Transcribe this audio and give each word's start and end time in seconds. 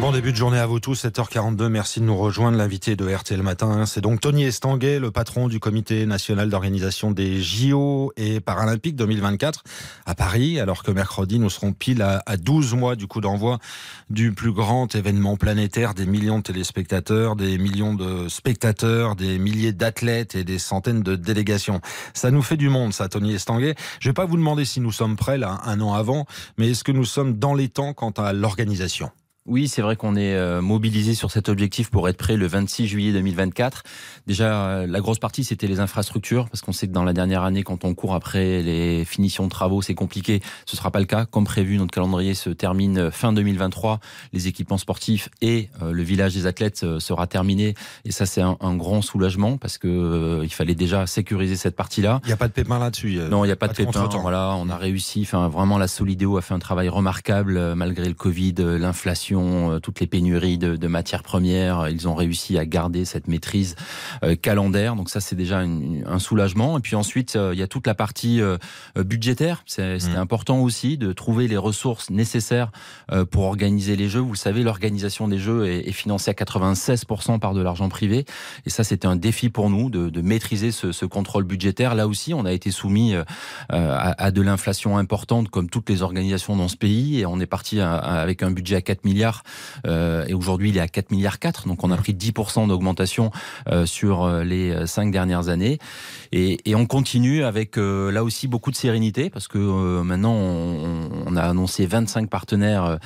Bon 0.00 0.12
début 0.12 0.32
de 0.32 0.36
journée 0.36 0.58
à 0.58 0.66
vous 0.66 0.80
tous, 0.80 1.04
7h42. 1.04 1.68
Merci 1.68 2.00
de 2.00 2.04
nous 2.04 2.16
rejoindre. 2.16 2.58
L'invité 2.58 2.94
de 2.94 3.08
RTL 3.08 3.42
Matin, 3.42 3.86
c'est 3.86 4.02
donc 4.02 4.20
Tony 4.20 4.44
Estanguet, 4.44 4.98
le 4.98 5.10
patron 5.10 5.48
du 5.48 5.60
comité 5.60 6.04
national 6.04 6.50
d'organisation 6.50 7.10
des 7.10 7.40
JO 7.40 8.12
et 8.16 8.40
Paralympiques 8.40 8.96
2024 8.96 9.62
à 10.04 10.14
Paris, 10.14 10.60
alors 10.60 10.82
que 10.82 10.90
mercredi, 10.90 11.38
nous 11.38 11.48
serons 11.48 11.72
pile 11.72 12.02
à, 12.02 12.36
12 12.36 12.74
mois 12.74 12.96
du 12.96 13.06
coup 13.06 13.20
d'envoi 13.22 13.58
du 14.10 14.32
plus 14.32 14.52
grand 14.52 14.94
événement 14.94 15.36
planétaire, 15.36 15.94
des 15.94 16.06
millions 16.06 16.38
de 16.38 16.42
téléspectateurs, 16.42 17.34
des 17.34 17.56
millions 17.56 17.94
de 17.94 18.28
spectateurs, 18.28 19.16
des 19.16 19.38
milliers 19.38 19.72
d'athlètes 19.72 20.34
et 20.34 20.44
des 20.44 20.58
centaines 20.58 21.02
de 21.02 21.16
délégations. 21.16 21.80
Ça 22.12 22.30
nous 22.30 22.42
fait 22.42 22.58
du 22.58 22.68
monde, 22.68 22.92
ça, 22.92 23.08
Tony 23.08 23.34
Estanguet. 23.34 23.74
Je 24.00 24.08
vais 24.10 24.14
pas 24.14 24.26
vous 24.26 24.36
demander 24.36 24.64
si 24.64 24.80
nous 24.80 24.92
sommes 24.92 25.16
prêts 25.16 25.38
là, 25.38 25.60
un 25.64 25.80
an 25.80 25.94
avant, 25.94 26.26
mais 26.58 26.72
est-ce 26.72 26.84
que 26.84 26.92
nous 26.92 27.06
sommes 27.06 27.38
dans 27.38 27.54
les 27.54 27.68
temps 27.68 27.94
quant 27.94 28.10
à 28.10 28.32
l'organisation? 28.32 29.10
Oui, 29.46 29.68
c'est 29.68 29.82
vrai 29.82 29.94
qu'on 29.94 30.16
est 30.16 30.34
euh, 30.34 30.62
mobilisé 30.62 31.14
sur 31.14 31.30
cet 31.30 31.50
objectif 31.50 31.90
pour 31.90 32.08
être 32.08 32.16
prêt 32.16 32.38
le 32.38 32.46
26 32.46 32.86
juillet 32.88 33.12
2024. 33.12 33.82
Déjà, 34.26 34.68
euh, 34.68 34.86
la 34.86 35.00
grosse 35.00 35.18
partie, 35.18 35.44
c'était 35.44 35.66
les 35.66 35.80
infrastructures, 35.80 36.48
parce 36.48 36.62
qu'on 36.62 36.72
sait 36.72 36.88
que 36.88 36.92
dans 36.92 37.04
la 37.04 37.12
dernière 37.12 37.42
année, 37.42 37.62
quand 37.62 37.84
on 37.84 37.94
court 37.94 38.14
après 38.14 38.62
les 38.62 39.04
finitions 39.04 39.44
de 39.44 39.50
travaux, 39.50 39.82
c'est 39.82 39.94
compliqué. 39.94 40.40
Ce 40.64 40.78
sera 40.78 40.90
pas 40.90 40.98
le 40.98 41.04
cas. 41.04 41.26
Comme 41.26 41.44
prévu, 41.44 41.76
notre 41.76 41.90
calendrier 41.90 42.32
se 42.32 42.48
termine 42.48 43.10
fin 43.10 43.34
2023. 43.34 44.00
Les 44.32 44.48
équipements 44.48 44.78
sportifs 44.78 45.28
et 45.42 45.68
euh, 45.82 45.92
le 45.92 46.02
village 46.02 46.32
des 46.32 46.46
athlètes 46.46 46.98
sera 46.98 47.26
terminé. 47.26 47.74
Et 48.06 48.12
ça, 48.12 48.24
c'est 48.24 48.40
un, 48.40 48.56
grand 48.76 49.02
soulagement, 49.02 49.58
parce 49.58 49.76
que 49.76 50.40
il 50.42 50.52
fallait 50.52 50.74
déjà 50.74 51.06
sécuriser 51.06 51.56
cette 51.56 51.76
partie-là. 51.76 52.20
Il 52.24 52.28
n'y 52.28 52.32
a 52.32 52.38
pas 52.38 52.48
de 52.48 52.52
pépin 52.54 52.78
là-dessus. 52.78 53.18
Non, 53.30 53.44
il 53.44 53.48
n'y 53.48 53.52
a 53.52 53.56
pas, 53.56 53.68
de 53.68 53.74
pépin. 53.74 54.08
Voilà, 54.22 54.56
on 54.56 54.70
a 54.70 54.76
réussi. 54.76 55.20
Enfin, 55.22 55.48
vraiment, 55.48 55.76
la 55.76 55.86
Solidéo 55.86 56.38
a 56.38 56.42
fait 56.42 56.54
un 56.54 56.58
travail 56.58 56.88
remarquable, 56.88 57.74
malgré 57.74 58.08
le 58.08 58.14
Covid, 58.14 58.54
l'inflation 58.58 59.33
euh, 59.40 59.80
toutes 59.80 60.00
les 60.00 60.06
pénuries 60.06 60.58
de, 60.58 60.86
matières 60.86 61.22
premières. 61.22 61.88
Ils 61.88 62.08
ont 62.08 62.14
réussi 62.14 62.58
à 62.58 62.66
garder 62.66 63.04
cette 63.04 63.28
maîtrise 63.28 63.74
euh, 64.22 64.36
calendaire. 64.36 64.96
Donc 64.96 65.10
ça, 65.10 65.20
c'est 65.20 65.36
déjà 65.36 65.60
un 65.60 66.18
soulagement. 66.18 66.78
Et 66.78 66.80
puis 66.80 66.94
ensuite, 66.94 67.36
euh, 67.36 67.50
il 67.52 67.58
y 67.58 67.62
a 67.62 67.66
toute 67.66 67.86
la 67.86 67.94
partie 67.94 68.40
budgétaire. 68.96 69.62
C'est 69.66 69.96
mmh. 69.96 70.16
important 70.16 70.60
aussi 70.60 70.96
de 70.98 71.12
trouver 71.12 71.48
les 71.48 71.56
ressources 71.56 72.10
nécessaires 72.10 72.70
pour 73.30 73.44
organiser 73.44 73.96
les 73.96 74.08
jeux. 74.08 74.20
Vous 74.20 74.34
savez, 74.34 74.62
l'organisation 74.62 75.28
des 75.28 75.38
jeux 75.38 75.66
est, 75.66 75.92
financée 75.92 76.30
à 76.30 76.34
96% 76.34 77.38
par 77.38 77.54
de 77.54 77.62
l'argent 77.62 77.88
privé. 77.88 78.24
Et 78.66 78.70
ça, 78.70 78.84
c'était 78.84 79.06
un 79.06 79.16
défi 79.16 79.48
pour 79.48 79.70
nous 79.70 79.90
de, 79.90 80.20
maîtriser 80.20 80.70
ce, 80.70 81.04
contrôle 81.04 81.44
budgétaire. 81.44 81.94
Là 81.94 82.08
aussi, 82.08 82.34
on 82.34 82.44
a 82.44 82.52
été 82.52 82.70
soumis 82.70 83.14
à, 83.68 84.30
de 84.30 84.42
l'inflation 84.42 84.98
importante, 84.98 85.48
comme 85.48 85.68
toutes 85.68 85.88
les 85.88 86.02
organisations 86.02 86.56
dans 86.56 86.68
ce 86.68 86.76
pays. 86.76 87.20
Et 87.20 87.26
on 87.26 87.40
est 87.40 87.46
parti 87.46 87.80
avec 87.80 88.42
un 88.42 88.50
budget 88.50 88.76
à 88.76 88.82
4 88.82 89.04
milliards 89.04 89.23
euh, 89.86 90.24
et 90.26 90.34
aujourd'hui 90.34 90.70
il 90.70 90.76
est 90.76 90.80
à 90.80 90.88
4 90.88 91.10
milliards 91.10 91.38
4 91.38 91.68
donc 91.68 91.84
on 91.84 91.90
a 91.90 91.96
pris 91.96 92.12
10% 92.12 92.68
d'augmentation 92.68 93.30
euh, 93.68 93.86
sur 93.86 94.24
euh, 94.24 94.44
les 94.44 94.86
cinq 94.86 95.10
dernières 95.10 95.48
années. 95.48 95.78
Et, 96.32 96.58
on 96.74 96.86
continue 96.86 97.44
avec 97.44 97.76
là 97.76 98.24
aussi 98.24 98.48
beaucoup 98.48 98.72
de 98.72 98.76
sérénité 98.76 99.30
parce 99.30 99.46
que 99.46 100.02
maintenant 100.02 100.34
on, 100.34 101.36
a 101.36 101.42
annoncé 101.42 101.86
25 101.86 102.28
partenaires 102.28 102.98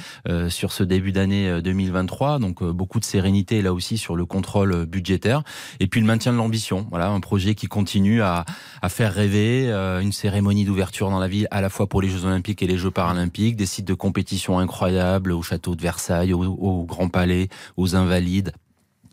sur 0.48 0.72
ce 0.72 0.82
début 0.82 1.12
d'année 1.12 1.60
2023 1.60 2.38
donc 2.38 2.64
beaucoup 2.64 2.98
de 2.98 3.04
sérénité 3.04 3.60
là 3.60 3.74
aussi 3.74 3.98
sur 3.98 4.16
le 4.16 4.24
contrôle 4.24 4.86
budgétaire. 4.86 5.42
Et 5.80 5.86
puis 5.86 6.00
le 6.00 6.06
maintien 6.06 6.32
de 6.32 6.38
l'ambition. 6.38 6.86
Voilà 6.88 7.10
un 7.10 7.20
projet 7.20 7.54
qui 7.54 7.66
continue 7.66 8.22
à 8.22 8.46
faire 8.88 9.12
rêver 9.12 9.70
une 10.00 10.12
cérémonie 10.12 10.64
d'ouverture 10.64 11.10
dans 11.10 11.20
la 11.20 11.28
ville 11.28 11.46
à 11.50 11.60
la 11.60 11.68
fois 11.68 11.86
pour 11.88 12.00
les 12.00 12.08
Jeux 12.08 12.24
Olympiques 12.24 12.62
et 12.62 12.66
les 12.66 12.78
Jeux 12.78 12.90
Paralympiques 12.90 13.56
des 13.56 13.66
sites 13.66 13.86
de 13.86 13.94
compétition 13.94 14.58
incroyables 14.58 15.32
au 15.32 15.42
château 15.42 15.74
de 15.74 15.82
Versailles 15.82 16.07
au, 16.10 16.84
Grand 16.84 17.08
Palais, 17.08 17.48
aux 17.76 17.96
Invalides, 17.96 18.52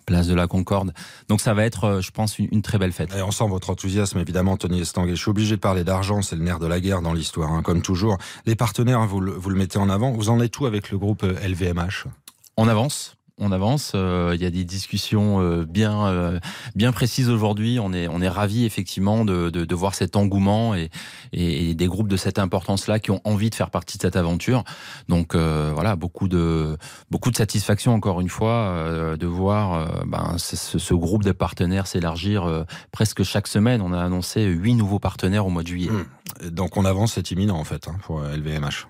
place 0.06 0.28
de 0.28 0.36
la 0.36 0.48
Concorde. 0.48 0.94
Donc 1.30 1.42
ça 1.42 1.54
va 1.54 1.66
être, 1.66 1.84
euh, 1.86 2.02
je 2.02 2.12
pense, 2.12 2.38
une, 2.38 2.62
très 2.62 2.78
belle 2.78 2.92
fête. 2.92 3.14
Et 3.16 3.22
on 3.22 3.32
sent 3.32 3.48
votre 3.48 3.72
enthousiasme, 3.72 4.20
évidemment, 4.20 4.56
Tony 4.56 4.82
Estanguet. 4.82 5.16
Je 5.16 5.22
suis 5.22 5.32
obligé 5.32 5.56
de 5.56 5.62
parler 5.62 5.84
d'argent, 5.84 6.22
c'est 6.22 6.36
le 6.36 6.44
nerf 6.44 6.60
de 6.60 6.68
la 6.68 6.80
guerre 6.80 7.02
dans 7.02 7.14
l'histoire, 7.14 7.52
hein, 7.52 7.64
comme 7.64 7.82
toujours. 7.82 8.18
Les 8.46 8.56
partenaires, 8.56 9.06
vous 9.08 9.20
le, 9.20 9.32
vous 9.32 9.50
le 9.50 9.58
mettez 9.58 9.80
en 9.80 9.90
avant. 9.90 10.12
Vous 10.12 10.30
en 10.30 10.40
êtes 10.40 10.58
où 10.60 10.66
avec 10.66 10.92
le 10.92 10.98
groupe 10.98 11.24
LVMH 11.24 12.06
On 12.58 12.68
avance 12.68 13.15
on 13.38 13.52
avance. 13.52 13.92
Euh, 13.96 14.32
il 14.34 14.42
y 14.42 14.46
a 14.46 14.50
des 14.50 14.64
discussions 14.64 15.42
euh, 15.42 15.66
bien 15.66 16.08
euh, 16.08 16.40
bien 16.76 16.92
précises 16.92 17.30
aujourd'hui. 17.30 17.80
On 17.82 17.92
est 17.92 18.08
on 18.08 18.22
est 18.22 18.30
ravi 18.30 18.66
effectivement 18.66 19.26
de, 19.26 19.50
de, 19.50 19.66
de, 19.66 19.76
voir 19.76 19.94
cet 19.94 20.16
engouement 20.16 20.74
et, 20.74 20.90
et, 21.34 21.76
des 21.76 21.88
groupes 21.88 22.08
de 22.08 22.16
cette 22.16 22.40
importance-là 22.40 23.00
qui 23.00 23.12
ont 23.12 23.22
envie 23.26 23.50
de 23.50 23.56
faire 23.56 23.72
partie 23.72 23.98
de 23.98 24.04
cette 24.04 24.16
aventure. 24.16 24.64
Donc 25.10 25.36
voilà, 25.36 25.96
beaucoup 25.96 26.28
de 26.28 26.78
beaucoup 27.12 27.32
de 27.32 27.36
satisfaction 27.36 27.94
encore 27.94 28.22
une 28.22 28.30
fois 28.30 29.16
de 29.18 29.28
voir 29.28 30.06
ben, 30.06 30.36
ce, 30.38 30.56
ce, 30.80 30.94
groupe 30.94 31.24
de 31.24 31.32
partenaires 31.32 31.88
s'élargir 31.88 32.66
presque 32.92 33.24
chaque 33.24 33.48
semaine. 33.48 33.82
On 33.82 33.92
a 33.94 34.02
annoncé 34.02 34.44
huit 34.46 34.76
nouveaux 34.76 35.00
partenaires 35.00 35.46
au 35.46 35.50
mois 35.50 35.64
de 35.64 35.68
juillet. 35.68 35.92
Mmh. 35.92 36.50
Donc 36.50 36.78
on 36.78 36.86
avance, 36.86 37.14
c'est 37.14 37.32
imminent 37.32 37.58
en 37.58 37.64
fait 37.64 37.88
hein, 37.88 37.96
pour 38.04 38.22
LVMH. 38.22 38.88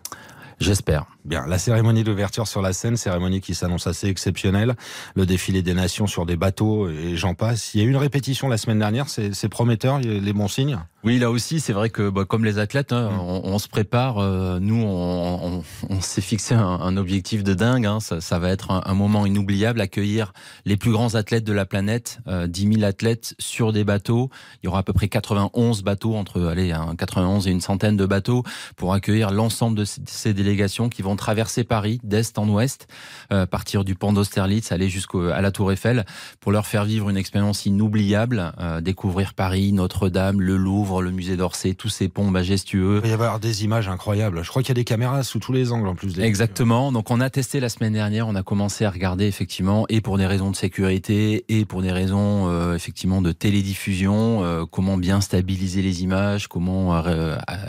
J'espère. 0.59 1.06
Bien, 1.25 1.47
la 1.47 1.58
cérémonie 1.58 2.03
d'ouverture 2.03 2.47
sur 2.47 2.62
la 2.62 2.72
scène, 2.72 2.97
cérémonie 2.97 3.41
qui 3.41 3.56
s'annonce 3.56 3.88
assez 3.88 4.08
exceptionnelle. 4.08 4.75
Le 5.16 5.25
défilé 5.25 5.63
des 5.63 5.74
nations 5.74 6.06
sur 6.06 6.28
des 6.28 6.36
bateaux 6.36 6.88
et 6.88 7.18
j'en 7.18 7.34
passe. 7.34 7.74
Il 7.74 7.81
y 7.81 7.84
a 7.84 7.88
eu 7.88 7.90
une 7.90 7.97
répétition 7.97 8.47
la 8.47 8.58
semaine 8.58 8.78
dernière, 8.78 9.09
c'est 9.09 9.50
prometteur, 9.50 10.00
les 10.00 10.34
bons 10.34 10.47
signes? 10.47 10.78
Oui, 11.06 11.19
là 11.19 11.30
aussi, 11.30 11.59
c'est 11.59 11.72
vrai 11.72 11.91
que 11.91 12.09
bah, 12.09 12.25
comme 12.25 12.44
les 12.44 12.58
athlètes, 12.58 12.91
hein, 12.91 13.12
mm. 13.12 13.19
on, 13.44 13.59
se 13.59 13.68
prépare. 13.68 14.18
Euh, 14.18 14.58
nous, 14.59 14.84
on, 14.84 15.62
on, 15.88 16.02
s'est 16.02 16.22
fixé 16.22 16.56
un, 16.56 16.66
un, 16.66 16.97
objectif 16.97 17.44
de 17.44 17.53
dingue. 17.53 17.86
Hein. 17.86 18.00
Ça, 18.00 18.22
ça, 18.22 18.40
va 18.40 18.50
être 18.50 18.72
un, 18.72 18.81
un, 18.84 18.94
moment 18.96 19.28
inoubliable, 19.28 19.81
accueillir 19.81 20.34
les 20.66 20.78
plus 20.78 20.92
grands 20.92 21.13
athlètes 21.13 21.44
de 21.44 21.53
la 21.53 21.68
planète, 21.68 22.22
euh, 22.28 22.47
10 22.47 22.78
000 22.78 22.84
athlètes 22.84 23.36
sur 23.38 23.72
des 23.72 23.84
bateaux. 23.84 24.31
Il 24.63 24.66
y 24.66 24.68
aura 24.68 24.80
à 24.80 24.84
peu 24.84 24.94
près 24.94 25.07
91 25.07 25.84
bateaux, 25.84 26.16
entre 26.16 26.42
allez, 26.42 26.74
91 26.97 27.47
et 27.47 27.52
une 27.52 27.62
centaine 27.62 27.97
de 27.97 28.06
bateaux, 28.07 28.42
pour 28.75 28.94
accueillir 28.94 29.30
l'ensemble 29.30 29.78
de 29.78 29.86
ces 29.86 30.34
délégations 30.34 30.90
qui 30.90 31.03
vont 31.03 31.14
traverser 31.15 31.63
Paris 31.63 31.99
d'est 32.03 32.37
en 32.37 32.47
ouest, 32.49 32.87
euh, 33.31 33.45
partir 33.45 33.83
du 33.83 33.95
pont 33.95 34.13
d'Austerlitz, 34.13 34.71
aller 34.71 34.89
jusqu'à 34.89 35.41
la 35.41 35.51
Tour 35.51 35.71
Eiffel, 35.71 36.05
pour 36.39 36.51
leur 36.51 36.67
faire 36.67 36.85
vivre 36.85 37.09
une 37.09 37.17
expérience 37.17 37.65
inoubliable, 37.65 38.53
euh, 38.59 38.81
découvrir 38.81 39.33
Paris, 39.33 39.71
Notre-Dame, 39.73 40.41
le 40.41 40.57
Louvre, 40.57 41.01
le 41.01 41.11
musée 41.11 41.37
d'Orsay, 41.37 41.73
tous 41.73 41.89
ces 41.89 42.07
ponts 42.07 42.29
majestueux. 42.29 42.97
Il 42.97 43.01
va 43.01 43.07
y 43.07 43.13
avoir 43.13 43.39
des 43.39 43.63
images 43.63 43.87
incroyables. 43.87 44.43
Je 44.43 44.49
crois 44.49 44.61
qu'il 44.61 44.69
y 44.69 44.71
a 44.71 44.75
des 44.75 44.83
caméras 44.83 45.23
sous 45.23 45.39
tous 45.39 45.53
les 45.53 45.71
angles 45.71 45.87
en 45.87 45.95
plus. 45.95 46.19
Exactement. 46.19 46.91
Donc 46.91 47.11
on 47.11 47.21
a 47.21 47.29
testé 47.29 47.59
la 47.59 47.69
semaine 47.69 47.93
dernière, 47.93 48.27
on 48.27 48.35
a 48.35 48.43
commencé 48.43 48.85
à 48.85 48.89
regarder 48.89 49.25
effectivement, 49.25 49.85
et 49.89 50.01
pour 50.01 50.17
des 50.17 50.25
raisons 50.25 50.51
de 50.51 50.55
sécurité, 50.55 51.45
et 51.49 51.65
pour 51.65 51.81
des 51.81 51.91
raisons 51.91 52.49
euh, 52.49 52.75
effectivement 52.75 53.21
de 53.21 53.31
télédiffusion, 53.31 54.43
euh, 54.43 54.65
comment 54.69 54.97
bien 54.97 55.21
stabiliser 55.21 55.81
les 55.81 56.03
images, 56.03 56.47
comment 56.47 57.03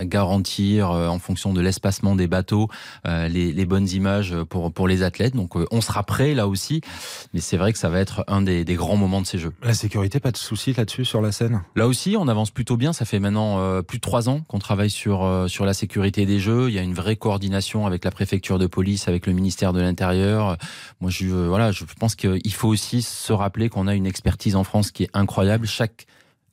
garantir 0.02 0.90
en 0.90 1.18
fonction 1.18 1.52
de 1.52 1.60
l'espacement 1.60 2.16
des 2.16 2.26
bateaux 2.26 2.68
euh, 3.06 3.28
les, 3.36 3.52
les, 3.52 3.66
bonnes 3.66 3.88
images 3.88 4.34
pour, 4.48 4.72
pour 4.72 4.88
les 4.88 5.02
athlètes. 5.02 5.34
Donc 5.34 5.56
euh, 5.56 5.66
on 5.70 5.80
sera 5.80 6.02
prêt 6.02 6.34
là 6.34 6.48
aussi, 6.48 6.80
mais 7.34 7.40
c'est 7.40 7.56
vrai 7.56 7.72
que 7.72 7.78
ça 7.78 7.88
va 7.88 8.00
être 8.00 8.24
un 8.28 8.42
des, 8.42 8.64
des, 8.64 8.74
grands 8.74 8.96
moments 8.96 9.20
de 9.20 9.26
ces 9.26 9.38
Jeux. 9.38 9.52
La 9.62 9.74
sécurité, 9.74 10.20
pas 10.20 10.32
de 10.32 10.36
souci 10.36 10.72
là-dessus 10.72 11.04
sur 11.04 11.20
la 11.20 11.32
scène? 11.32 11.62
Là 11.74 11.86
aussi, 11.86 12.16
on 12.18 12.28
avance 12.28 12.50
plutôt 12.50 12.76
bien. 12.76 12.92
Ça 12.92 13.04
fait 13.04 13.18
maintenant 13.18 13.58
euh, 13.58 13.82
plus 13.82 13.98
de 13.98 14.02
trois 14.02 14.28
ans 14.28 14.40
qu'on 14.48 14.58
travaille 14.58 14.90
sur, 14.90 15.46
sur 15.48 15.64
la 15.64 15.74
sécurité 15.74 16.26
des 16.26 16.38
Jeux. 16.38 16.68
Il 16.68 16.74
y 16.74 16.78
a 16.78 16.82
une 16.82 16.94
vraie 16.94 17.16
coordination 17.16 17.86
avec 17.86 18.04
la 18.04 18.10
préfecture 18.10 18.58
de 18.58 18.66
police, 18.66 19.08
avec 19.08 19.26
le 19.26 19.32
ministère 19.32 19.72
de 19.72 19.80
l'Intérieur. 19.80 20.56
Moi, 21.00 21.10
je, 21.10 21.26
voilà, 21.26 21.72
je 21.72 21.84
pense 21.98 22.14
qu'il 22.14 22.54
faut 22.54 22.68
aussi 22.68 23.02
se 23.02 23.32
rappeler 23.32 23.68
qu'on 23.68 23.86
a 23.86 23.94
une 23.94 24.06
expertise 24.06 24.56
en 24.56 24.64
France 24.64 24.90
qui 24.90 25.04
est 25.04 25.10
incroyable. 25.14 25.66
Chaque 25.66 26.06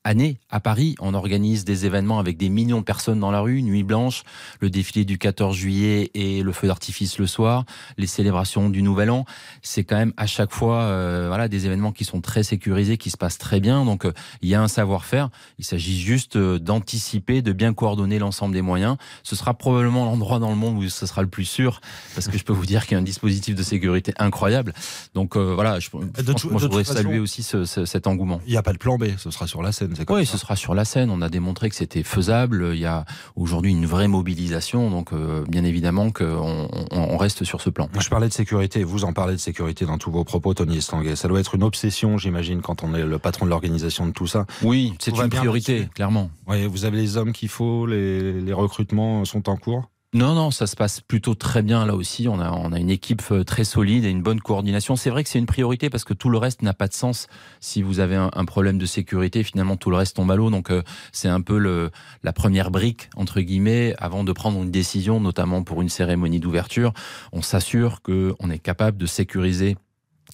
année 0.03 0.37
à 0.49 0.59
Paris. 0.59 0.95
On 0.99 1.13
organise 1.13 1.63
des 1.65 1.85
événements 1.85 2.19
avec 2.19 2.37
des 2.37 2.49
millions 2.49 2.79
de 2.79 2.83
personnes 2.83 3.19
dans 3.19 3.31
la 3.31 3.39
rue, 3.39 3.61
Nuit 3.61 3.83
Blanche, 3.83 4.23
le 4.59 4.69
défilé 4.69 5.05
du 5.05 5.17
14 5.17 5.55
juillet 5.55 6.11
et 6.13 6.43
le 6.43 6.51
feu 6.51 6.67
d'artifice 6.67 7.17
le 7.19 7.27
soir, 7.27 7.63
les 7.97 8.07
célébrations 8.07 8.69
du 8.69 8.81
Nouvel 8.81 9.09
An. 9.09 9.25
C'est 9.61 9.83
quand 9.83 9.95
même 9.95 10.13
à 10.17 10.27
chaque 10.27 10.51
fois 10.51 10.81
euh, 10.81 11.25
voilà 11.27 11.47
des 11.47 11.65
événements 11.65 11.91
qui 11.91 12.03
sont 12.05 12.21
très 12.21 12.43
sécurisés, 12.43 12.97
qui 12.97 13.09
se 13.09 13.17
passent 13.17 13.37
très 13.37 13.59
bien. 13.59 13.85
Donc 13.85 14.05
euh, 14.05 14.13
il 14.41 14.49
y 14.49 14.55
a 14.55 14.61
un 14.61 14.67
savoir-faire. 14.67 15.29
Il 15.57 15.65
s'agit 15.65 15.99
juste 15.99 16.35
euh, 16.35 16.59
d'anticiper, 16.59 17.41
de 17.41 17.53
bien 17.53 17.73
coordonner 17.73 18.19
l'ensemble 18.19 18.53
des 18.53 18.61
moyens. 18.61 18.97
Ce 19.23 19.35
sera 19.35 19.53
probablement 19.53 20.05
l'endroit 20.05 20.39
dans 20.39 20.49
le 20.49 20.57
monde 20.57 20.77
où 20.77 20.89
ce 20.89 21.05
sera 21.05 21.21
le 21.21 21.29
plus 21.29 21.45
sûr, 21.45 21.79
parce 22.13 22.27
que 22.27 22.37
je 22.37 22.43
peux 22.43 22.53
vous 22.53 22.65
dire 22.65 22.85
qu'il 22.85 22.93
y 22.93 22.95
a 22.95 22.99
un 22.99 23.03
dispositif 23.03 23.55
de 23.55 23.63
sécurité 23.63 24.13
incroyable. 24.19 24.73
Donc 25.13 25.37
voilà, 25.37 25.79
je, 25.79 25.89
moi, 25.93 26.03
je 26.41 26.65
voudrais 26.65 26.83
saluer 26.83 27.19
aussi 27.19 27.43
ce, 27.43 27.63
cet 27.65 28.07
engouement. 28.07 28.41
Il 28.45 28.51
n'y 28.51 28.57
a 28.57 28.63
pas 28.63 28.73
de 28.73 28.77
plan 28.77 28.97
B, 28.97 29.05
ce 29.17 29.31
sera 29.31 29.47
sur 29.47 29.61
la 29.61 29.71
scène 29.71 29.92
Scène. 29.95 30.05
Oui, 30.09 30.25
ce 30.25 30.37
sera 30.37 30.55
sur 30.55 30.73
la 30.73 30.85
scène. 30.85 31.09
On 31.09 31.21
a 31.21 31.29
démontré 31.29 31.69
que 31.69 31.75
c'était 31.75 32.03
faisable. 32.03 32.71
Il 32.73 32.79
y 32.79 32.85
a 32.85 33.05
aujourd'hui 33.35 33.71
une 33.71 33.85
vraie 33.85 34.07
mobilisation, 34.07 34.89
donc 34.89 35.11
bien 35.47 35.63
évidemment 35.63 36.11
qu'on 36.11 36.67
on, 36.91 37.17
reste 37.17 37.43
sur 37.43 37.61
ce 37.61 37.69
plan. 37.69 37.89
Je 37.99 38.09
parlais 38.09 38.27
de 38.27 38.33
sécurité. 38.33 38.83
Vous 38.83 39.05
en 39.05 39.13
parlez 39.13 39.33
de 39.33 39.39
sécurité 39.39 39.85
dans 39.85 39.97
tous 39.97 40.11
vos 40.11 40.23
propos, 40.23 40.53
Tony 40.53 40.77
Estanguet. 40.77 41.15
Ça 41.15 41.27
doit 41.27 41.39
être 41.39 41.55
une 41.55 41.63
obsession, 41.63 42.17
j'imagine, 42.17 42.61
quand 42.61 42.83
on 42.83 42.93
est 42.93 43.03
le 43.03 43.19
patron 43.19 43.45
de 43.45 43.49
l'organisation 43.49 44.05
de 44.05 44.11
tout 44.11 44.27
ça. 44.27 44.45
Oui, 44.61 44.93
c'est 44.99 45.17
une 45.17 45.29
priorité, 45.29 45.87
clairement. 45.93 46.29
Oui, 46.47 46.65
vous 46.65 46.85
avez 46.85 46.97
les 46.97 47.17
hommes 47.17 47.33
qu'il 47.33 47.49
faut, 47.49 47.85
les, 47.85 48.33
les 48.33 48.53
recrutements 48.53 49.25
sont 49.25 49.49
en 49.49 49.57
cours 49.57 49.89
non, 50.13 50.35
non, 50.35 50.51
ça 50.51 50.67
se 50.67 50.75
passe 50.75 51.01
plutôt 51.01 51.33
très 51.33 51.63
bien 51.63 51.87
là 51.87 51.95
aussi. 51.95 52.27
On 52.27 52.39
a, 52.39 52.51
on 52.51 52.71
a 52.71 52.79
une 52.79 52.91
équipe 52.91 53.23
euh, 53.31 53.43
très 53.43 53.63
solide 53.63 54.05
et 54.05 54.09
une 54.09 54.21
bonne 54.21 54.39
coordination. 54.39 54.95
C'est 54.95 55.09
vrai 55.09 55.23
que 55.23 55.29
c'est 55.29 55.39
une 55.39 55.47
priorité 55.47 55.89
parce 55.89 56.03
que 56.03 56.13
tout 56.13 56.29
le 56.29 56.37
reste 56.37 56.61
n'a 56.61 56.75
pas 56.75 56.87
de 56.87 56.93
sens. 56.93 57.27
Si 57.61 57.81
vous 57.81 57.99
avez 57.99 58.15
un, 58.15 58.45
problème 58.45 58.77
de 58.77 58.85
sécurité, 58.85 59.41
finalement 59.43 59.75
tout 59.75 59.89
le 59.89 59.95
reste 59.95 60.15
tombe 60.15 60.29
à 60.29 60.35
l'eau. 60.35 60.51
Donc 60.51 60.69
euh, 60.69 60.83
c'est 61.11 61.29
un 61.29 61.41
peu 61.41 61.57
le, 61.57 61.89
la 62.21 62.31
première 62.31 62.69
brique 62.69 63.09
entre 63.15 63.41
guillemets 63.41 63.95
avant 63.97 64.23
de 64.23 64.31
prendre 64.33 64.61
une 64.61 64.69
décision, 64.69 65.19
notamment 65.19 65.63
pour 65.63 65.81
une 65.81 65.89
cérémonie 65.89 66.39
d'ouverture. 66.39 66.93
On 67.31 67.41
s'assure 67.41 68.03
que 68.03 68.35
on 68.39 68.51
est 68.51 68.59
capable 68.59 68.97
de 68.97 69.07
sécuriser 69.07 69.77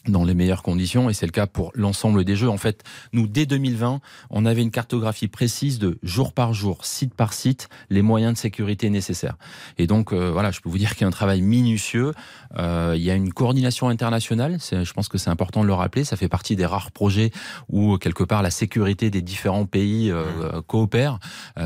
dans 0.07 0.23
les 0.23 0.33
meilleures 0.33 0.63
conditions 0.63 1.09
et 1.09 1.13
c'est 1.13 1.25
le 1.25 1.31
cas 1.31 1.47
pour 1.47 1.71
l'ensemble 1.75 2.23
des 2.23 2.35
jeux. 2.35 2.49
En 2.49 2.57
fait, 2.57 2.83
nous, 3.13 3.27
dès 3.27 3.45
2020, 3.45 3.99
on 4.29 4.45
avait 4.45 4.61
une 4.61 4.71
cartographie 4.71 5.27
précise 5.27 5.79
de 5.79 5.99
jour 6.03 6.33
par 6.33 6.53
jour, 6.53 6.85
site 6.85 7.13
par 7.13 7.33
site, 7.33 7.69
les 7.89 8.01
moyens 8.01 8.33
de 8.33 8.37
sécurité 8.37 8.89
nécessaires. 8.89 9.37
Et 9.77 9.87
donc, 9.87 10.13
euh, 10.13 10.31
voilà, 10.31 10.51
je 10.51 10.61
peux 10.61 10.69
vous 10.69 10.77
dire 10.77 10.93
qu'il 10.93 11.01
y 11.01 11.05
a 11.05 11.07
un 11.07 11.11
travail 11.11 11.41
minutieux. 11.41 12.13
Euh, 12.57 12.93
il 12.95 13.03
y 13.03 13.11
a 13.11 13.15
une 13.15 13.33
coordination 13.33 13.89
internationale. 13.89 14.57
Je 14.59 14.93
pense 14.93 15.09
que 15.09 15.17
c'est 15.17 15.29
important 15.29 15.61
de 15.61 15.67
le 15.67 15.73
rappeler. 15.73 16.03
Ça 16.03 16.15
fait 16.15 16.29
partie 16.29 16.55
des 16.55 16.65
rares 16.65 16.91
projets 16.91 17.31
où, 17.67 17.97
quelque 17.97 18.23
part, 18.23 18.41
la 18.41 18.51
sécurité 18.51 19.09
des 19.09 19.21
différents 19.21 19.65
pays 19.65 20.11
euh, 20.11 20.23
mmh. 20.23 20.61
coopère 20.63 21.19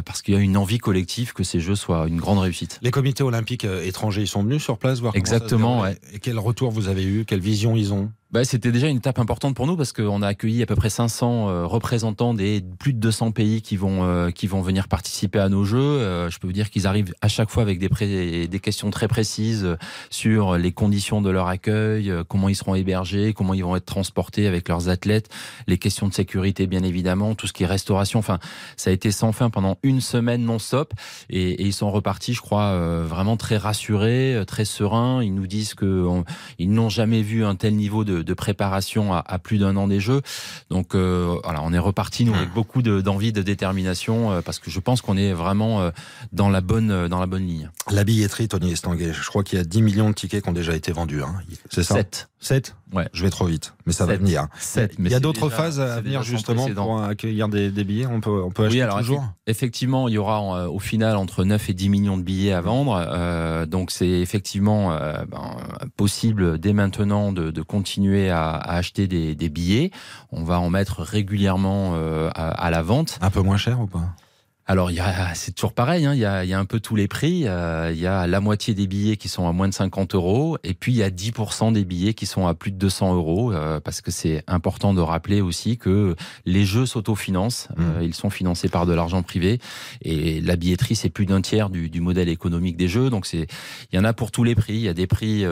parce 0.05 0.21
qu'il 0.21 0.33
y 0.33 0.37
a 0.37 0.39
une 0.39 0.57
envie 0.57 0.79
collective 0.79 1.33
que 1.33 1.43
ces 1.43 1.59
jeux 1.59 1.75
soient 1.75 2.07
une 2.07 2.17
grande 2.17 2.39
réussite. 2.39 2.79
Les 2.81 2.91
comités 2.91 3.23
olympiques 3.23 3.65
étrangers, 3.65 4.21
ils 4.21 4.27
sont 4.27 4.43
venus 4.43 4.63
sur 4.63 4.77
place 4.77 4.99
voir 4.99 5.15
Exactement, 5.15 5.79
comment 5.79 5.83
ça 5.85 6.09
se 6.09 6.15
Et 6.15 6.19
quel 6.19 6.39
retour 6.39 6.71
vous 6.71 6.87
avez 6.87 7.03
eu 7.03 7.25
Quelle 7.25 7.39
vision 7.39 7.75
ils 7.75 7.93
ont? 7.93 8.11
Bah, 8.33 8.43
C'était 8.43 8.71
déjà 8.71 8.87
une 8.87 8.97
étape 8.97 9.19
importante 9.19 9.55
pour 9.55 9.67
nous 9.67 9.77
parce 9.77 9.93
qu'on 9.93 10.23
a 10.23 10.27
accueilli 10.27 10.63
à 10.63 10.65
peu 10.65 10.75
près 10.75 10.89
500 10.89 11.49
euh, 11.49 11.65
représentants 11.65 12.33
des 12.33 12.63
plus 12.79 12.91
de 12.91 12.99
200 12.99 13.31
pays 13.31 13.61
qui 13.61 13.77
vont, 13.77 14.03
euh, 14.03 14.31
qui 14.31 14.47
vont 14.47 14.61
venir 14.61 14.87
participer 14.87 15.37
à 15.37 15.49
nos 15.49 15.63
jeux. 15.63 15.77
Euh, 15.77 16.31
je 16.31 16.39
peux 16.39 16.47
vous 16.47 16.53
dire 16.53 16.71
qu'ils 16.71 16.87
arrivent 16.87 17.13
à 17.21 17.27
chaque 17.27 17.51
fois 17.51 17.61
avec 17.61 17.77
des, 17.77 18.47
des 18.47 18.59
questions 18.59 18.89
très 18.89 19.07
précises 19.07 19.77
sur 20.09 20.57
les 20.57 20.71
conditions 20.71 21.21
de 21.21 21.29
leur 21.29 21.47
accueil, 21.47 22.11
comment 22.27 22.49
ils 22.49 22.55
seront 22.55 22.73
hébergés, 22.73 23.33
comment 23.33 23.53
ils 23.53 23.63
vont 23.63 23.75
être 23.75 23.85
transportés 23.85 24.47
avec 24.47 24.67
leurs 24.67 24.89
athlètes, 24.89 25.29
les 25.67 25.77
questions 25.77 26.07
de 26.07 26.13
sécurité 26.13 26.65
bien 26.65 26.81
évidemment, 26.81 27.35
tout 27.35 27.45
ce 27.45 27.53
qui 27.53 27.63
est 27.63 27.67
restauration. 27.67 28.17
Enfin, 28.17 28.39
ça 28.77 28.89
a 28.89 28.93
été 28.93 29.11
sans 29.11 29.31
fin 29.31 29.51
pendant 29.51 29.77
une 29.83 30.01
semaine 30.01 30.43
non-stop 30.43 30.93
et, 31.29 31.51
et, 31.51 31.63
ils 31.63 31.73
sont 31.73 31.91
repartis, 31.91 32.33
je 32.33 32.41
crois, 32.41 32.75
vraiment 33.03 33.37
très 33.37 33.57
rassurés, 33.57 34.43
très 34.47 34.65
sereins. 34.65 35.21
Ils 35.21 35.35
nous 35.35 35.47
disent 35.47 35.75
qu'ils 35.75 36.23
n'ont 36.71 36.89
jamais 36.89 37.21
vu 37.21 37.45
un 37.45 37.55
tel 37.55 37.75
niveau 37.75 38.03
de, 38.03 38.22
de 38.23 38.33
préparation 38.33 39.13
à, 39.13 39.39
plus 39.39 39.57
d'un 39.57 39.75
an 39.75 39.87
des 39.87 39.99
Jeux. 39.99 40.21
Donc 40.69 40.95
euh, 40.95 41.37
voilà, 41.43 41.61
on 41.63 41.73
est 41.73 41.79
reparti 41.79 42.25
nous 42.25 42.33
avec 42.33 42.49
mmh. 42.49 42.53
beaucoup 42.53 42.81
d'envie, 42.81 43.31
de, 43.31 43.41
détermination, 43.41 44.31
euh, 44.31 44.41
parce 44.41 44.59
que 44.59 44.69
je 44.69 44.79
pense 44.79 45.01
qu'on 45.01 45.17
est 45.17 45.33
vraiment 45.33 45.81
euh, 45.81 45.91
dans 46.31 46.49
la 46.49 46.61
bonne 46.61 47.07
dans 47.07 47.19
la 47.19 47.25
bonne 47.25 47.45
ligne. 47.45 47.69
La 47.91 48.03
billetterie, 48.03 48.47
Tony 48.47 48.71
Estanguet, 48.71 49.13
je 49.13 49.27
crois 49.27 49.43
qu'il 49.43 49.57
y 49.57 49.61
a 49.61 49.65
10 49.65 49.81
millions 49.81 50.09
de 50.09 50.15
tickets 50.15 50.43
qui 50.43 50.49
ont 50.49 50.53
déjà 50.53 50.75
été 50.75 50.91
vendus. 50.91 51.23
Hein. 51.23 51.35
C'est 51.69 51.83
ça 51.83 51.95
7. 51.95 52.29
7 52.43 52.75
Ouais. 52.93 53.09
Je 53.11 53.23
vais 53.23 53.31
trop 53.31 53.45
vite, 53.45 53.73
mais 53.87 53.93
ça 53.93 54.05
va 54.05 54.17
venir. 54.17 54.47
7, 54.59 54.99
mais 54.99 55.09
il 55.09 55.11
y 55.11 55.15
a 55.15 55.19
d'autres 55.19 55.49
phases 55.49 55.79
à 55.79 55.99
venir 55.99 56.21
justement 56.21 56.69
pour 56.69 57.01
accueillir 57.01 57.49
des, 57.49 57.71
billets? 57.83 58.05
On 58.05 58.21
peut, 58.21 58.43
on 58.43 58.51
peut 58.51 58.65
acheter 58.65 58.77
oui, 58.77 58.81
alors, 58.83 58.99
toujours? 58.99 59.25
Effectivement, 59.47 60.07
il 60.07 60.13
y 60.13 60.17
aura 60.19 60.69
au 60.69 60.77
final 60.77 61.17
entre 61.17 61.43
9 61.43 61.69
et 61.69 61.73
10 61.73 61.89
millions 61.89 62.17
de 62.17 62.21
billets 62.21 62.53
à 62.53 62.61
vendre. 62.61 63.65
donc 63.65 63.89
c'est 63.89 64.07
effectivement 64.07 64.89
ben, 64.89 65.57
possible 65.97 66.59
dès 66.59 66.73
maintenant 66.73 67.31
de, 67.31 67.49
de 67.49 67.61
continuer 67.63 68.29
à, 68.29 68.51
à 68.51 68.75
acheter 68.75 69.07
des, 69.07 69.33
des, 69.33 69.49
billets. 69.49 69.89
On 70.31 70.43
va 70.43 70.59
en 70.59 70.69
mettre 70.69 71.01
régulièrement 71.01 71.95
à, 71.95 72.49
à 72.49 72.69
la 72.69 72.83
vente. 72.83 73.17
Un 73.21 73.31
peu 73.31 73.41
moins 73.41 73.57
cher 73.57 73.79
ou 73.79 73.87
pas? 73.87 74.15
Alors, 74.65 74.89
c'est 75.33 75.53
toujours 75.53 75.73
pareil. 75.73 76.05
Hein, 76.05 76.13
il, 76.13 76.19
y 76.19 76.25
a, 76.25 76.45
il 76.45 76.49
y 76.49 76.53
a 76.53 76.59
un 76.59 76.63
peu 76.63 76.79
tous 76.79 76.95
les 76.95 77.09
prix. 77.09 77.43
Euh, 77.47 77.91
il 77.93 77.99
y 77.99 78.07
a 78.07 78.27
la 78.27 78.39
moitié 78.39 78.73
des 78.73 78.87
billets 78.87 79.17
qui 79.17 79.27
sont 79.27 79.45
à 79.45 79.51
moins 79.51 79.67
de 79.67 79.73
50 79.73 80.15
euros, 80.15 80.57
et 80.63 80.73
puis 80.73 80.93
il 80.93 80.97
y 80.97 81.03
a 81.03 81.09
10% 81.09 81.73
des 81.73 81.83
billets 81.83 82.13
qui 82.13 82.25
sont 82.25 82.47
à 82.47 82.53
plus 82.53 82.71
de 82.71 82.77
200 82.77 83.13
euros, 83.13 83.51
euh, 83.51 83.81
parce 83.81 83.99
que 83.99 84.09
c'est 84.09 84.41
important 84.47 84.93
de 84.93 85.01
rappeler 85.01 85.41
aussi 85.41 85.77
que 85.77 86.15
les 86.45 86.63
jeux 86.63 86.85
s'autofinancent. 86.85 87.67
Mmh. 87.75 87.81
Euh, 87.81 88.03
ils 88.03 88.13
sont 88.13 88.29
financés 88.29 88.69
par 88.69 88.85
de 88.85 88.93
l'argent 88.93 89.21
privé, 89.21 89.59
et 90.01 90.39
la 90.39 90.55
billetterie 90.55 90.95
c'est 90.95 91.09
plus 91.09 91.25
d'un 91.25 91.41
tiers 91.41 91.69
du, 91.69 91.89
du, 91.89 91.99
modèle 91.99 92.29
économique 92.29 92.77
des 92.77 92.87
jeux. 92.87 93.09
Donc 93.09 93.31
il 93.33 93.47
y 93.91 93.99
en 93.99 94.05
a 94.05 94.13
pour 94.13 94.31
tous 94.31 94.45
les 94.45 94.55
prix. 94.55 94.75
Il 94.75 94.81
y 94.81 94.89
a 94.89 94.93
des 94.93 95.07
prix 95.07 95.45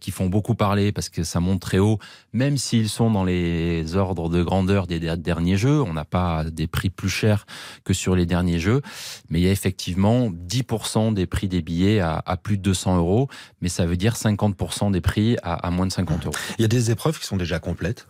qui 0.00 0.10
font 0.10 0.26
beaucoup 0.26 0.54
parler 0.54 0.92
parce 0.92 1.08
que 1.08 1.24
ça 1.24 1.40
monte 1.40 1.60
très 1.60 1.78
haut, 1.78 1.98
même 2.32 2.56
s'ils 2.56 2.88
sont 2.88 3.10
dans 3.10 3.24
les 3.24 3.96
ordres 3.96 4.28
de 4.28 4.42
grandeur 4.42 4.86
des 4.86 4.98
derniers 5.16 5.56
jeux. 5.56 5.82
On 5.82 5.92
n'a 5.92 6.04
pas 6.04 6.44
des 6.44 6.66
prix 6.66 6.90
plus 6.90 7.08
chers 7.08 7.46
que 7.84 7.94
sur 7.94 8.14
les 8.14 8.26
derniers 8.26 8.43
jeux. 8.58 8.82
Mais 9.28 9.40
il 9.40 9.44
y 9.44 9.48
a 9.48 9.52
effectivement 9.52 10.30
10% 10.30 11.14
des 11.14 11.26
prix 11.26 11.48
des 11.48 11.62
billets 11.62 12.00
à, 12.00 12.22
plus 12.42 12.58
de 12.58 12.62
200 12.62 12.98
euros, 12.98 13.28
mais 13.60 13.68
ça 13.68 13.86
veut 13.86 13.96
dire 13.96 14.14
50% 14.14 14.90
des 14.90 15.00
prix 15.00 15.36
à, 15.42 15.54
à 15.54 15.70
moins 15.70 15.86
de 15.86 15.92
50 15.92 16.26
euros. 16.26 16.34
Il 16.58 16.62
y 16.62 16.64
a 16.64 16.68
des 16.68 16.90
épreuves 16.90 17.18
qui 17.18 17.26
sont 17.26 17.36
déjà 17.36 17.58
complètes? 17.58 18.06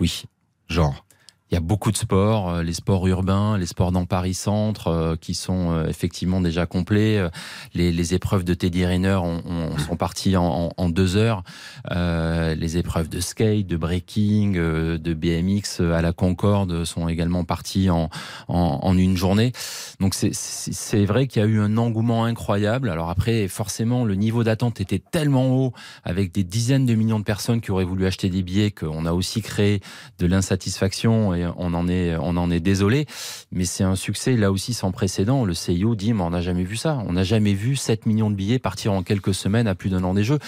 Oui. 0.00 0.24
Genre? 0.68 1.05
Il 1.50 1.54
y 1.54 1.56
a 1.56 1.60
beaucoup 1.60 1.92
de 1.92 1.96
sports, 1.96 2.50
euh, 2.50 2.62
les 2.64 2.72
sports 2.72 3.06
urbains, 3.06 3.56
les 3.56 3.66
sports 3.66 3.92
dans 3.92 4.04
Paris 4.04 4.34
Centre, 4.34 4.88
euh, 4.88 5.16
qui 5.16 5.34
sont 5.34 5.70
euh, 5.70 5.86
effectivement 5.86 6.40
déjà 6.40 6.66
complets. 6.66 7.22
Les, 7.72 7.92
les 7.92 8.14
épreuves 8.14 8.42
de 8.42 8.52
Teddy 8.54 8.84
Rayner 8.84 9.14
ont, 9.14 9.42
sont 9.78 9.96
parties 9.96 10.36
en, 10.36 10.70
en, 10.76 10.88
deux 10.88 11.16
heures. 11.16 11.44
Euh, 11.92 12.54
les 12.56 12.78
épreuves 12.78 13.08
de 13.08 13.20
skate, 13.20 13.66
de 13.66 13.76
breaking, 13.76 14.54
de 14.54 15.14
BMX 15.14 15.80
à 15.80 16.02
la 16.02 16.12
Concorde 16.12 16.84
sont 16.84 17.08
également 17.08 17.44
parties 17.44 17.90
en, 17.90 18.10
en, 18.48 18.80
en 18.82 18.98
une 18.98 19.16
journée. 19.16 19.52
Donc 20.00 20.14
c'est 20.14 21.04
vrai 21.04 21.26
qu'il 21.26 21.42
y 21.42 21.44
a 21.44 21.48
eu 21.48 21.60
un 21.60 21.76
engouement 21.76 22.24
incroyable. 22.24 22.90
Alors 22.90 23.10
après, 23.10 23.48
forcément, 23.48 24.04
le 24.04 24.14
niveau 24.14 24.44
d'attente 24.44 24.80
était 24.80 24.98
tellement 24.98 25.56
haut, 25.56 25.72
avec 26.04 26.32
des 26.32 26.44
dizaines 26.44 26.86
de 26.86 26.94
millions 26.94 27.18
de 27.18 27.24
personnes 27.24 27.60
qui 27.60 27.70
auraient 27.70 27.84
voulu 27.84 28.06
acheter 28.06 28.28
des 28.28 28.42
billets, 28.42 28.70
qu'on 28.70 29.06
a 29.06 29.12
aussi 29.12 29.42
créé 29.42 29.80
de 30.18 30.26
l'insatisfaction 30.26 31.32
on 31.56 31.74
en 31.74 31.88
est, 31.88 32.16
on 32.16 32.36
en 32.36 32.50
est 32.50 32.60
désolé. 32.60 33.06
Mais 33.52 33.64
c'est 33.64 33.84
un 33.84 33.96
succès 33.96 34.36
là 34.36 34.52
aussi 34.52 34.74
sans 34.74 34.92
précédent. 34.92 35.44
Le 35.44 35.54
CIO 35.54 35.94
dit, 35.94 36.12
mais 36.12 36.22
on 36.22 36.30
n'a 36.30 36.40
jamais 36.40 36.64
vu 36.64 36.76
ça. 36.76 37.02
On 37.06 37.12
n'a 37.12 37.24
jamais 37.24 37.54
vu 37.54 37.76
7 37.76 38.06
millions 38.06 38.30
de 38.30 38.36
billets 38.36 38.58
partir 38.58 38.92
en 38.92 39.02
quelques 39.02 39.34
semaines 39.34 39.66
à 39.66 39.74
plus 39.74 39.90
d'un 39.90 40.04
an 40.04 40.14
des 40.14 40.24
jeux. 40.24 40.38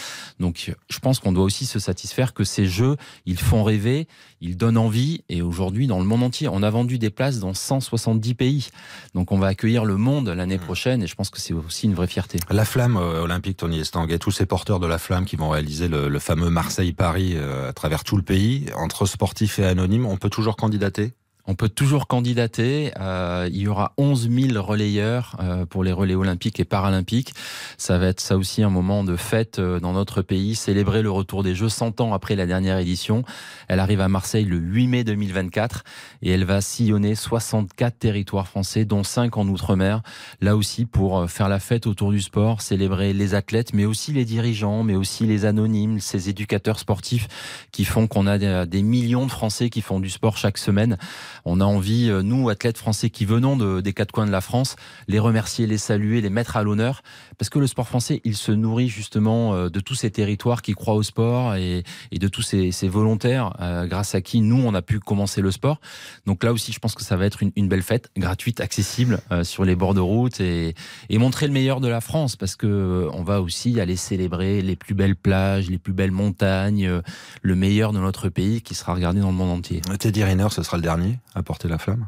Donc, 0.40 0.72
je 0.88 0.98
pense 0.98 1.20
qu'on 1.20 1.32
doit 1.32 1.44
aussi 1.44 1.66
se 1.66 1.78
satisfaire 1.78 2.34
que 2.34 2.44
ces 2.44 2.66
jeux, 2.66 2.96
ils 3.26 3.38
font 3.38 3.64
rêver, 3.64 4.08
ils 4.40 4.56
donnent 4.56 4.78
envie. 4.78 5.22
Et 5.28 5.42
aujourd'hui, 5.42 5.86
dans 5.86 5.98
le 5.98 6.04
monde 6.04 6.22
entier, 6.22 6.48
on 6.48 6.62
a 6.62 6.70
vendu 6.70 6.98
des 6.98 7.10
places 7.10 7.38
dans 7.38 7.54
170 7.54 8.34
pays. 8.34 8.68
Donc, 9.14 9.32
on 9.32 9.37
va 9.38 9.48
accueillir 9.48 9.84
le 9.84 9.96
monde 9.96 10.28
l'année 10.28 10.56
mmh. 10.56 10.60
prochaine. 10.60 11.02
Et 11.02 11.06
je 11.06 11.14
pense 11.14 11.30
que 11.30 11.40
c'est 11.40 11.54
aussi 11.54 11.86
une 11.86 11.94
vraie 11.94 12.06
fierté. 12.06 12.38
La 12.50 12.64
flamme 12.64 12.96
euh, 12.96 13.22
olympique, 13.22 13.58
Tony 13.58 13.80
Estanguet, 13.80 14.18
tous 14.18 14.30
ces 14.30 14.46
porteurs 14.46 14.80
de 14.80 14.86
la 14.86 14.98
flamme 14.98 15.24
qui 15.24 15.36
vont 15.36 15.48
réaliser 15.48 15.88
le, 15.88 16.18
fameux 16.18 16.50
Marseille-Paris 16.50 17.34
euh, 17.36 17.68
à 17.68 17.72
travers 17.72 18.04
tout 18.04 18.16
le 18.16 18.22
pays, 18.22 18.66
entre 18.76 19.06
sportifs 19.06 19.58
et 19.58 19.64
anonymes, 19.64 20.06
on 20.06 20.16
peut 20.16 20.30
toujours 20.30 20.56
candidater? 20.56 21.12
On 21.48 21.54
peut 21.54 21.70
toujours 21.70 22.06
candidater. 22.06 22.92
Euh, 23.00 23.48
il 23.50 23.62
y 23.62 23.68
aura 23.68 23.94
11 23.96 24.28
000 24.30 24.62
relayeurs 24.62 25.34
euh, 25.40 25.64
pour 25.64 25.82
les 25.82 25.92
relais 25.92 26.14
olympiques 26.14 26.60
et 26.60 26.66
paralympiques. 26.66 27.32
Ça 27.78 27.96
va 27.96 28.08
être 28.08 28.20
ça 28.20 28.36
aussi 28.36 28.62
un 28.62 28.68
moment 28.68 29.02
de 29.02 29.16
fête 29.16 29.58
euh, 29.58 29.80
dans 29.80 29.94
notre 29.94 30.20
pays, 30.20 30.54
célébrer 30.54 31.00
le 31.00 31.10
retour 31.10 31.42
des 31.42 31.54
Jeux 31.54 31.70
100 31.70 32.02
ans 32.02 32.12
après 32.12 32.36
la 32.36 32.44
dernière 32.44 32.76
édition. 32.76 33.24
Elle 33.66 33.80
arrive 33.80 34.02
à 34.02 34.08
Marseille 34.08 34.44
le 34.44 34.58
8 34.58 34.86
mai 34.88 35.04
2024 35.04 35.84
et 36.20 36.30
elle 36.30 36.44
va 36.44 36.60
sillonner 36.60 37.14
64 37.14 37.98
territoires 37.98 38.46
français, 38.46 38.84
dont 38.84 39.02
5 39.02 39.38
en 39.38 39.48
Outre-mer. 39.48 40.02
Là 40.42 40.54
aussi 40.54 40.84
pour 40.84 41.30
faire 41.30 41.48
la 41.48 41.60
fête 41.60 41.86
autour 41.86 42.10
du 42.10 42.20
sport, 42.20 42.60
célébrer 42.60 43.14
les 43.14 43.34
athlètes, 43.34 43.72
mais 43.72 43.86
aussi 43.86 44.12
les 44.12 44.26
dirigeants, 44.26 44.82
mais 44.82 44.96
aussi 44.96 45.24
les 45.24 45.46
anonymes, 45.46 45.98
ces 45.98 46.28
éducateurs 46.28 46.78
sportifs 46.78 47.26
qui 47.72 47.86
font 47.86 48.06
qu'on 48.06 48.26
a 48.26 48.66
des 48.66 48.82
millions 48.82 49.24
de 49.24 49.30
Français 49.30 49.70
qui 49.70 49.80
font 49.80 49.98
du 49.98 50.10
sport 50.10 50.36
chaque 50.36 50.58
semaine. 50.58 50.98
On 51.44 51.60
a 51.60 51.64
envie, 51.64 52.10
euh, 52.10 52.22
nous, 52.22 52.48
athlètes 52.48 52.78
français 52.78 53.10
qui 53.10 53.24
venons 53.24 53.56
de, 53.56 53.80
des 53.80 53.92
quatre 53.92 54.12
coins 54.12 54.26
de 54.26 54.32
la 54.32 54.40
France, 54.40 54.76
les 55.06 55.18
remercier, 55.18 55.66
les 55.66 55.78
saluer, 55.78 56.20
les 56.20 56.30
mettre 56.30 56.56
à 56.56 56.62
l'honneur, 56.62 57.02
parce 57.38 57.50
que 57.50 57.58
le 57.58 57.66
sport 57.66 57.86
français, 57.86 58.20
il 58.24 58.36
se 58.36 58.52
nourrit 58.52 58.88
justement 58.88 59.54
euh, 59.54 59.68
de 59.70 59.80
tous 59.80 59.94
ces 59.94 60.10
territoires 60.10 60.60
qui 60.60 60.72
croient 60.72 60.94
au 60.94 61.02
sport 61.02 61.54
et, 61.54 61.84
de 62.12 62.28
tous 62.28 62.42
ces, 62.42 62.88
volontaires 62.88 63.54
euh, 63.60 63.86
grâce 63.86 64.14
à 64.14 64.20
qui 64.20 64.40
nous, 64.40 64.60
on 64.60 64.74
a 64.74 64.82
pu 64.82 64.98
commencer 64.98 65.40
le 65.40 65.50
sport. 65.50 65.80
Donc 66.26 66.42
là 66.42 66.52
aussi, 66.52 66.72
je 66.72 66.78
pense 66.80 66.94
que 66.94 67.02
ça 67.02 67.16
va 67.16 67.26
être 67.26 67.42
une, 67.42 67.68
belle 67.68 67.82
fête, 67.82 68.10
gratuite, 68.16 68.60
accessible 68.60 69.20
sur 69.42 69.64
les 69.64 69.76
bords 69.76 69.94
de 69.94 70.00
route 70.00 70.40
et, 70.40 70.74
montrer 71.18 71.46
le 71.46 71.52
meilleur 71.52 71.80
de 71.80 71.88
la 71.88 72.00
France, 72.00 72.36
parce 72.36 72.54
que 72.54 73.08
on 73.12 73.24
va 73.24 73.42
aussi 73.42 73.80
aller 73.80 73.96
célébrer 73.96 74.62
les 74.62 74.76
plus 74.76 74.94
belles 74.94 75.16
plages, 75.16 75.68
les 75.68 75.78
plus 75.78 75.92
belles 75.92 76.12
montagnes, 76.12 77.02
le 77.42 77.54
meilleur 77.54 77.92
de 77.92 77.98
notre 77.98 78.28
pays 78.28 78.62
qui 78.62 78.74
sera 78.74 78.94
regardé 78.94 79.20
dans 79.20 79.30
le 79.30 79.36
monde 79.36 79.50
entier. 79.50 79.80
Teddy 79.98 80.22
Riner, 80.22 80.48
ce 80.50 80.62
sera 80.62 80.76
le 80.76 80.82
dernier 80.82 81.18
à 81.34 81.42
porter 81.42 81.68
la 81.68 81.78
flamme 81.78 82.06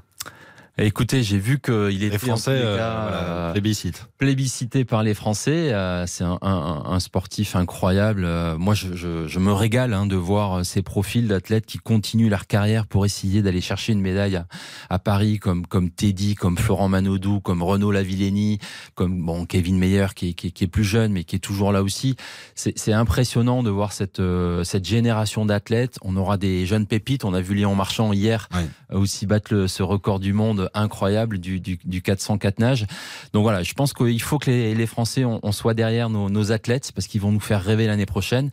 Écoutez, 0.82 1.22
j'ai 1.22 1.36
vu 1.36 1.60
qu'il 1.60 2.02
était 2.04 2.12
les 2.12 2.18
Français 2.18 2.62
en 2.62 2.64
euh, 2.64 3.52
plébiscite. 3.52 4.08
plébiscité 4.16 4.86
par 4.86 5.02
les 5.02 5.12
Français. 5.12 5.74
Euh, 5.74 6.06
c'est 6.06 6.24
un, 6.24 6.38
un, 6.40 6.82
un, 6.86 7.00
sportif 7.00 7.54
incroyable. 7.54 8.24
Euh, 8.24 8.56
moi, 8.56 8.72
je, 8.72 8.94
je, 8.94 9.26
je, 9.26 9.38
me 9.38 9.52
régale 9.52 9.92
hein, 9.92 10.06
de 10.06 10.16
voir 10.16 10.64
ces 10.64 10.80
profils 10.80 11.28
d'athlètes 11.28 11.66
qui 11.66 11.76
continuent 11.76 12.30
leur 12.30 12.46
carrière 12.46 12.86
pour 12.86 13.04
essayer 13.04 13.42
d'aller 13.42 13.60
chercher 13.60 13.92
une 13.92 14.00
médaille 14.00 14.36
à, 14.36 14.46
à, 14.88 14.98
Paris, 14.98 15.38
comme 15.38 15.66
comme 15.66 15.90
Teddy, 15.90 16.34
comme 16.34 16.56
Florent 16.56 16.88
Manodou, 16.88 17.40
comme 17.40 17.62
Renaud 17.62 17.90
Lavillenie, 17.90 18.58
comme 18.94 19.22
bon 19.22 19.44
Kevin 19.44 19.78
Meyer 19.78 20.06
qui, 20.16 20.34
qui, 20.34 20.50
qui 20.50 20.64
est 20.64 20.68
plus 20.68 20.84
jeune 20.84 21.12
mais 21.12 21.24
qui 21.24 21.36
est 21.36 21.40
toujours 21.40 21.72
là 21.72 21.82
aussi. 21.82 22.16
C'est 22.54 22.92
impressionnant 22.92 23.62
de 23.62 23.68
voir 23.68 23.92
cette 23.92 24.22
cette 24.64 24.86
génération 24.86 25.44
d'athlètes. 25.44 25.98
On 26.00 26.16
aura 26.16 26.38
des 26.38 26.64
jeunes 26.64 26.86
pépites. 26.86 27.24
On 27.26 27.34
a 27.34 27.42
vu 27.42 27.54
Léon 27.54 27.74
Marchand 27.74 28.14
hier 28.14 28.48
aussi 28.90 29.26
battre 29.26 29.52
le, 29.52 29.68
ce 29.68 29.82
record 29.82 30.20
du 30.20 30.32
monde 30.32 30.69
incroyable 30.74 31.38
du, 31.38 31.60
du, 31.60 31.78
du 31.84 32.02
404 32.02 32.58
nage. 32.58 32.86
Donc 33.32 33.42
voilà, 33.42 33.62
je 33.62 33.74
pense 33.74 33.92
qu'il 33.92 34.20
faut 34.22 34.38
que 34.38 34.50
les, 34.50 34.86
Français, 34.86 35.24
on, 35.24 35.40
on, 35.42 35.72
derrière 35.72 36.10
nos, 36.10 36.52
athlètes 36.52 36.92
parce 36.92 37.06
qu'ils 37.06 37.20
vont 37.20 37.32
nous 37.32 37.40
faire 37.40 37.62
rêver 37.62 37.86
l'année 37.86 38.06
prochaine. 38.06 38.50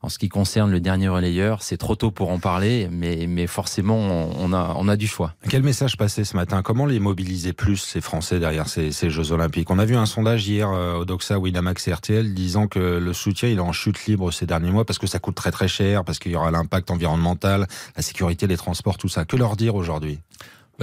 En 0.00 0.08
ce 0.08 0.18
qui 0.18 0.28
concerne 0.28 0.70
le 0.70 0.78
dernier 0.78 1.08
relayeur, 1.08 1.60
c'est 1.64 1.76
trop 1.76 1.96
tôt 1.96 2.12
pour 2.12 2.30
en 2.30 2.38
parler, 2.38 2.88
mais, 2.88 3.26
mais 3.28 3.48
forcément, 3.48 3.96
on 3.96 4.52
a, 4.52 4.74
on 4.76 4.86
a 4.86 4.94
du 4.94 5.08
choix. 5.08 5.34
Quel 5.48 5.64
message 5.64 5.96
passer 5.96 6.22
ce 6.22 6.36
matin? 6.36 6.62
Comment 6.62 6.86
les 6.86 7.00
mobiliser 7.00 7.52
plus, 7.52 7.78
ces 7.78 8.00
Français, 8.00 8.38
derrière 8.38 8.68
ces, 8.68 8.92
ces 8.92 9.10
Jeux 9.10 9.32
Olympiques? 9.32 9.70
On 9.70 9.78
a 9.80 9.84
vu 9.84 9.96
un 9.96 10.06
sondage 10.06 10.46
hier 10.46 10.70
au 10.70 11.04
Doxa, 11.04 11.40
Winamax 11.40 11.88
et 11.88 11.92
RTL 11.92 12.32
disant 12.32 12.68
que 12.68 12.78
le 12.78 13.12
soutien 13.12 13.48
il 13.48 13.56
est 13.56 13.60
en 13.60 13.72
chute 13.72 14.06
libre 14.06 14.30
ces 14.30 14.46
derniers 14.46 14.70
mois 14.70 14.84
parce 14.84 15.00
que 15.00 15.08
ça 15.08 15.18
coûte 15.18 15.34
très 15.34 15.50
très 15.50 15.66
cher, 15.66 16.04
parce 16.04 16.20
qu'il 16.20 16.30
y 16.30 16.36
aura 16.36 16.52
l'impact 16.52 16.92
environnemental, 16.92 17.66
la 17.96 18.02
sécurité, 18.02 18.46
les 18.46 18.56
transports, 18.56 18.98
tout 18.98 19.08
ça. 19.08 19.24
Que 19.24 19.36
leur 19.36 19.56
dire 19.56 19.74
aujourd'hui? 19.74 20.20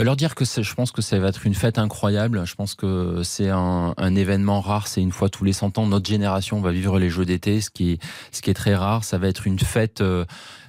Leur 0.03 0.15
dire 0.15 0.35
que 0.35 0.43
je 0.45 0.73
pense 0.73 0.91
que 0.91 1.01
ça 1.01 1.17
va 1.19 1.29
être 1.29 1.45
une 1.45 1.55
fête 1.55 1.77
incroyable. 1.77 2.45
Je 2.45 2.55
pense 2.55 2.75
que 2.75 3.21
c'est 3.23 3.49
un, 3.49 3.93
événement 4.15 4.61
rare. 4.61 4.87
C'est 4.87 5.01
une 5.01 5.11
fois 5.11 5.29
tous 5.29 5.43
les 5.43 5.53
100 5.53 5.77
ans. 5.77 5.87
Notre 5.87 6.07
génération 6.07 6.59
va 6.59 6.71
vivre 6.71 6.99
les 6.99 7.09
Jeux 7.09 7.25
d'été, 7.25 7.61
ce 7.61 7.69
qui 7.69 7.93
est, 7.93 7.99
ce 8.31 8.41
qui 8.41 8.49
est 8.49 8.55
très 8.55 8.75
rare. 8.75 9.03
Ça 9.03 9.17
va 9.17 9.27
être 9.27 9.47
une 9.47 9.59
fête. 9.59 10.01
Euh, 10.01 10.25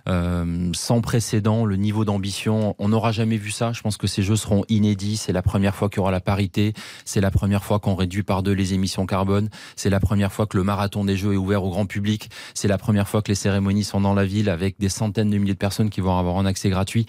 euh, 0.08 0.70
sans 0.74 1.00
précédent, 1.00 1.64
le 1.64 1.76
niveau 1.76 2.04
d'ambition, 2.04 2.74
on 2.78 2.88
n'aura 2.88 3.12
jamais 3.12 3.36
vu 3.36 3.50
ça. 3.50 3.72
Je 3.72 3.80
pense 3.82 3.96
que 3.96 4.06
ces 4.06 4.22
jeux 4.22 4.36
seront 4.36 4.64
inédits. 4.68 5.16
C'est 5.16 5.32
la 5.32 5.42
première 5.42 5.74
fois 5.74 5.88
qu'il 5.88 5.98
y 5.98 6.00
aura 6.00 6.10
la 6.10 6.20
parité. 6.20 6.74
C'est 7.04 7.20
la 7.20 7.30
première 7.30 7.64
fois 7.64 7.78
qu'on 7.78 7.94
réduit 7.94 8.22
par 8.22 8.42
deux 8.42 8.52
les 8.52 8.74
émissions 8.74 9.06
carbone. 9.06 9.48
C'est 9.74 9.90
la 9.90 10.00
première 10.00 10.32
fois 10.32 10.46
que 10.46 10.56
le 10.56 10.64
marathon 10.64 11.04
des 11.04 11.16
jeux 11.16 11.34
est 11.34 11.36
ouvert 11.36 11.64
au 11.64 11.70
grand 11.70 11.86
public. 11.86 12.30
C'est 12.54 12.68
la 12.68 12.78
première 12.78 13.08
fois 13.08 13.22
que 13.22 13.28
les 13.28 13.34
cérémonies 13.34 13.84
sont 13.84 14.00
dans 14.00 14.14
la 14.14 14.24
ville 14.24 14.48
avec 14.48 14.78
des 14.78 14.88
centaines 14.88 15.30
de 15.30 15.38
milliers 15.38 15.54
de 15.54 15.58
personnes 15.58 15.90
qui 15.90 16.00
vont 16.00 16.18
avoir 16.18 16.38
un 16.38 16.46
accès 16.46 16.70
gratuit. 16.70 17.06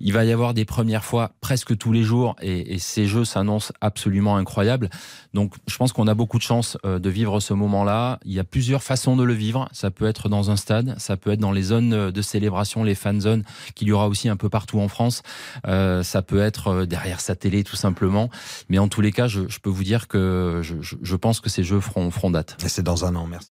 Il 0.00 0.12
va 0.12 0.24
y 0.24 0.32
avoir 0.32 0.54
des 0.54 0.64
premières 0.64 1.04
fois 1.04 1.32
presque 1.40 1.76
tous 1.76 1.92
les 1.92 2.02
jours 2.02 2.36
et, 2.40 2.74
et 2.74 2.78
ces 2.78 3.06
jeux 3.06 3.24
s'annoncent 3.24 3.72
absolument 3.80 4.36
incroyables. 4.36 4.90
Donc, 5.32 5.54
je 5.66 5.76
pense 5.76 5.92
qu'on 5.92 6.06
a 6.06 6.14
beaucoup 6.14 6.38
de 6.38 6.42
chance 6.42 6.78
euh, 6.84 6.98
de 6.98 7.10
vivre 7.10 7.40
ce 7.40 7.54
moment-là. 7.54 8.20
Il 8.24 8.32
y 8.32 8.38
a 8.38 8.44
plusieurs 8.44 8.82
façons 8.82 9.16
de 9.16 9.24
le 9.24 9.34
vivre. 9.34 9.68
Ça 9.72 9.90
peut 9.90 10.06
être 10.06 10.28
dans 10.28 10.50
un 10.50 10.56
stade, 10.56 10.94
ça 10.98 11.16
peut 11.16 11.32
être 11.32 11.40
dans 11.40 11.52
les 11.52 11.62
zones 11.62 12.10
de 12.10 12.22
célébration, 12.34 12.82
les 12.82 12.96
fan 12.96 13.20
zones 13.20 13.44
qu'il 13.76 13.88
y 13.88 13.92
aura 13.92 14.08
aussi 14.08 14.28
un 14.28 14.36
peu 14.36 14.48
partout 14.48 14.80
en 14.80 14.88
France. 14.88 15.22
Euh, 15.66 16.02
ça 16.02 16.20
peut 16.22 16.40
être 16.40 16.68
euh, 16.68 16.86
derrière 16.86 17.20
sa 17.20 17.36
télé 17.36 17.62
tout 17.62 17.76
simplement. 17.76 18.28
Mais 18.68 18.78
en 18.78 18.88
tous 18.88 19.00
les 19.00 19.12
cas, 19.12 19.28
je, 19.28 19.42
je 19.48 19.58
peux 19.60 19.70
vous 19.70 19.84
dire 19.84 20.08
que 20.08 20.60
je, 20.62 20.74
je 20.80 21.16
pense 21.16 21.40
que 21.40 21.48
ces 21.48 21.62
jeux 21.62 21.80
feront, 21.80 22.10
feront 22.10 22.30
date. 22.30 22.56
C'est 22.66 22.82
dans 22.82 23.04
un 23.04 23.14
an, 23.14 23.26
merci. 23.26 23.53